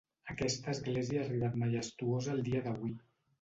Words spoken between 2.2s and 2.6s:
al